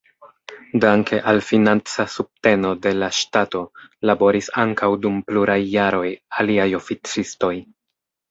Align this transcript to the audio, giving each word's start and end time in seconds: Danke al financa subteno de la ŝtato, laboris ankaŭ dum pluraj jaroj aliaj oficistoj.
Danke 0.83 1.17
al 1.31 1.41
financa 1.49 2.05
subteno 2.13 2.71
de 2.85 2.93
la 3.03 3.09
ŝtato, 3.17 3.61
laboris 4.11 4.49
ankaŭ 4.65 4.89
dum 5.03 5.21
pluraj 5.29 5.59
jaroj 5.77 6.07
aliaj 6.45 6.69
oficistoj. 6.79 7.55